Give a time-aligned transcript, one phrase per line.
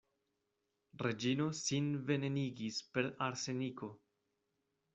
[1.05, 3.95] Reĝino sin venenigis per arseniko.